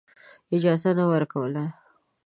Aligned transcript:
اجازه 0.55 0.89
نه 0.99 1.03
ورکوله. 1.11 1.65